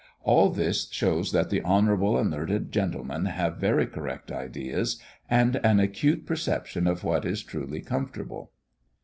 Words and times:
All 0.23 0.49
this 0.49 0.89
shows 0.91 1.31
that 1.31 1.51
the 1.51 1.61
honourable 1.63 2.17
and 2.17 2.31
learned 2.31 2.71
gentlemen 2.71 3.25
have 3.25 3.57
very 3.57 3.85
correct 3.85 4.31
ideas, 4.31 4.99
and 5.29 5.57
an 5.57 5.79
acute 5.79 6.25
perception 6.25 6.87
of 6.87 7.03
what 7.03 7.23
is 7.23 7.43
truly 7.43 7.81
comfortable. 7.81 8.49